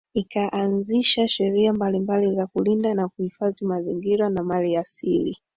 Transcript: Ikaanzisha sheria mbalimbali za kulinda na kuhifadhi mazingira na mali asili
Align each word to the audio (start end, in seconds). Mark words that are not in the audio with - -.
Ikaanzisha 0.13 1.27
sheria 1.27 1.73
mbalimbali 1.73 2.35
za 2.35 2.47
kulinda 2.47 2.93
na 2.93 3.07
kuhifadhi 3.09 3.65
mazingira 3.65 4.29
na 4.29 4.43
mali 4.43 4.77
asili 4.77 5.37